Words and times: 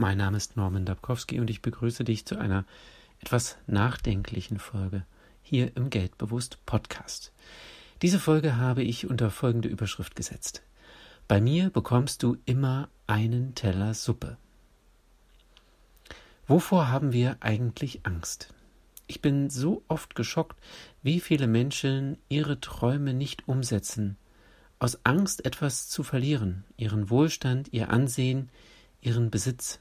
Mein 0.00 0.18
Name 0.18 0.36
ist 0.36 0.56
Norman 0.56 0.84
Dabkowski 0.84 1.40
und 1.40 1.50
ich 1.50 1.60
begrüße 1.60 2.04
dich 2.04 2.24
zu 2.24 2.38
einer 2.38 2.64
etwas 3.18 3.56
nachdenklichen 3.66 4.60
Folge 4.60 5.04
hier 5.42 5.76
im 5.76 5.90
Geldbewusst 5.90 6.64
Podcast. 6.66 7.32
Diese 8.00 8.20
Folge 8.20 8.58
habe 8.58 8.84
ich 8.84 9.10
unter 9.10 9.32
folgende 9.32 9.68
Überschrift 9.68 10.14
gesetzt. 10.14 10.62
Bei 11.26 11.40
mir 11.40 11.70
bekommst 11.70 12.22
du 12.22 12.36
immer 12.44 12.88
einen 13.08 13.56
Teller 13.56 13.92
Suppe. 13.92 14.36
Wovor 16.46 16.86
haben 16.86 17.12
wir 17.12 17.38
eigentlich 17.40 18.06
Angst? 18.06 18.54
Ich 19.08 19.20
bin 19.20 19.50
so 19.50 19.82
oft 19.88 20.14
geschockt, 20.14 20.60
wie 21.02 21.18
viele 21.18 21.48
Menschen 21.48 22.18
ihre 22.28 22.60
Träume 22.60 23.14
nicht 23.14 23.48
umsetzen, 23.48 24.16
aus 24.78 25.04
Angst 25.04 25.44
etwas 25.44 25.88
zu 25.88 26.04
verlieren, 26.04 26.62
ihren 26.76 27.10
Wohlstand, 27.10 27.72
ihr 27.72 27.90
Ansehen, 27.90 28.48
ihren 29.00 29.32
Besitz. 29.32 29.80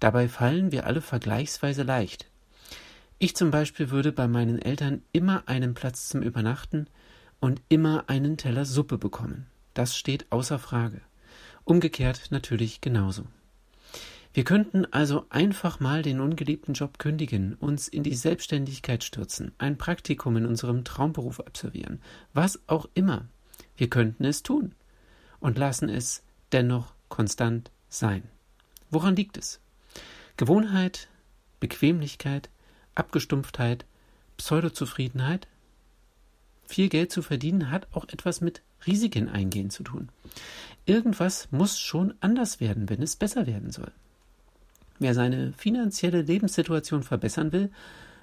Dabei 0.00 0.28
fallen 0.28 0.72
wir 0.72 0.86
alle 0.86 1.00
vergleichsweise 1.00 1.82
leicht. 1.82 2.26
Ich 3.18 3.36
zum 3.36 3.50
Beispiel 3.50 3.90
würde 3.90 4.12
bei 4.12 4.28
meinen 4.28 4.60
Eltern 4.60 5.02
immer 5.12 5.44
einen 5.46 5.74
Platz 5.74 6.08
zum 6.08 6.22
Übernachten 6.22 6.88
und 7.40 7.62
immer 7.68 8.04
einen 8.08 8.36
Teller 8.36 8.64
Suppe 8.64 8.98
bekommen. 8.98 9.46
Das 9.72 9.96
steht 9.96 10.26
außer 10.30 10.58
Frage. 10.58 11.00
Umgekehrt 11.64 12.30
natürlich 12.30 12.80
genauso. 12.80 13.24
Wir 14.34 14.42
könnten 14.42 14.84
also 14.86 15.26
einfach 15.30 15.78
mal 15.78 16.02
den 16.02 16.20
ungeliebten 16.20 16.74
Job 16.74 16.98
kündigen, 16.98 17.54
uns 17.54 17.86
in 17.86 18.02
die 18.02 18.16
Selbstständigkeit 18.16 19.04
stürzen, 19.04 19.52
ein 19.58 19.78
Praktikum 19.78 20.36
in 20.36 20.44
unserem 20.44 20.82
Traumberuf 20.84 21.38
absolvieren, 21.38 22.00
was 22.32 22.60
auch 22.66 22.88
immer. 22.94 23.26
Wir 23.76 23.88
könnten 23.88 24.24
es 24.24 24.42
tun 24.42 24.74
und 25.38 25.56
lassen 25.56 25.88
es 25.88 26.24
dennoch 26.50 26.94
konstant 27.08 27.70
sein. 27.88 28.24
Woran 28.90 29.14
liegt 29.14 29.36
es? 29.36 29.60
Gewohnheit, 30.36 31.08
Bequemlichkeit, 31.60 32.50
Abgestumpftheit, 32.96 33.84
Pseudozufriedenheit? 34.36 35.46
Viel 36.66 36.88
Geld 36.88 37.12
zu 37.12 37.22
verdienen 37.22 37.70
hat 37.70 37.86
auch 37.92 38.08
etwas 38.08 38.40
mit 38.40 38.60
Risiken 38.84 39.28
eingehen 39.28 39.70
zu 39.70 39.84
tun. 39.84 40.08
Irgendwas 40.86 41.46
muss 41.52 41.78
schon 41.78 42.14
anders 42.20 42.58
werden, 42.58 42.88
wenn 42.88 43.00
es 43.00 43.14
besser 43.14 43.46
werden 43.46 43.70
soll. 43.70 43.92
Wer 44.98 45.14
seine 45.14 45.52
finanzielle 45.52 46.22
Lebenssituation 46.22 47.04
verbessern 47.04 47.52
will, 47.52 47.70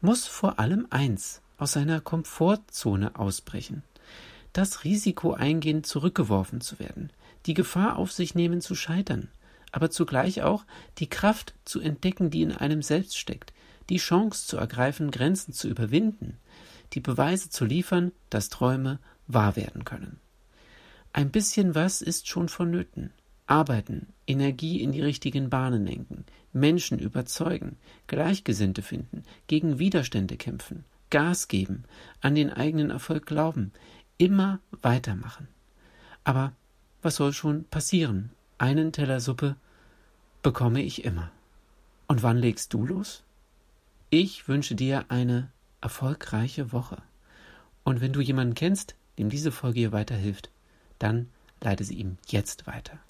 muss 0.00 0.26
vor 0.26 0.58
allem 0.58 0.88
eins 0.90 1.40
aus 1.56 1.72
seiner 1.72 2.00
Komfortzone 2.00 3.14
ausbrechen. 3.14 3.84
Das 4.52 4.82
Risiko 4.82 5.34
eingehen, 5.34 5.84
zurückgeworfen 5.84 6.60
zu 6.60 6.80
werden, 6.80 7.10
die 7.46 7.54
Gefahr 7.54 7.96
auf 7.96 8.10
sich 8.10 8.34
nehmen 8.34 8.60
zu 8.60 8.74
scheitern, 8.74 9.28
aber 9.72 9.90
zugleich 9.90 10.42
auch 10.42 10.64
die 10.98 11.08
Kraft 11.08 11.54
zu 11.64 11.80
entdecken, 11.80 12.30
die 12.30 12.42
in 12.42 12.52
einem 12.52 12.82
selbst 12.82 13.18
steckt, 13.18 13.52
die 13.88 13.96
Chance 13.96 14.46
zu 14.46 14.56
ergreifen, 14.58 15.10
Grenzen 15.10 15.52
zu 15.52 15.68
überwinden, 15.68 16.36
die 16.92 17.00
Beweise 17.00 17.50
zu 17.50 17.64
liefern, 17.64 18.12
dass 18.30 18.50
Träume 18.50 19.00
wahr 19.26 19.56
werden 19.56 19.84
können. 19.84 20.20
Ein 21.12 21.30
bisschen 21.30 21.74
was 21.74 22.02
ist 22.02 22.28
schon 22.28 22.48
vonnöten. 22.48 23.12
Arbeiten, 23.46 24.06
Energie 24.26 24.80
in 24.80 24.92
die 24.92 25.02
richtigen 25.02 25.50
Bahnen 25.50 25.84
lenken, 25.84 26.24
Menschen 26.52 26.98
überzeugen, 26.98 27.76
Gleichgesinnte 28.06 28.82
finden, 28.82 29.24
gegen 29.46 29.78
Widerstände 29.78 30.36
kämpfen, 30.36 30.84
Gas 31.10 31.48
geben, 31.48 31.84
an 32.20 32.34
den 32.34 32.50
eigenen 32.50 32.90
Erfolg 32.90 33.26
glauben, 33.26 33.72
immer 34.16 34.60
weitermachen. 34.80 35.48
Aber 36.24 36.52
was 37.02 37.16
soll 37.16 37.32
schon 37.32 37.64
passieren? 37.64 38.30
Einen 38.62 38.92
Teller 38.92 39.18
Suppe 39.18 39.56
bekomme 40.40 40.82
ich 40.82 41.04
immer. 41.04 41.32
Und 42.06 42.22
wann 42.22 42.36
legst 42.36 42.72
du 42.72 42.86
los? 42.86 43.24
Ich 44.08 44.46
wünsche 44.46 44.76
dir 44.76 45.06
eine 45.08 45.50
erfolgreiche 45.80 46.70
Woche. 46.70 47.02
Und 47.82 48.00
wenn 48.00 48.12
du 48.12 48.20
jemanden 48.20 48.54
kennst, 48.54 48.94
dem 49.18 49.30
diese 49.30 49.50
Folge 49.50 49.80
hier 49.80 49.90
weiterhilft, 49.90 50.48
dann 51.00 51.28
leite 51.60 51.82
sie 51.82 51.96
ihm 51.96 52.18
jetzt 52.28 52.68
weiter. 52.68 53.00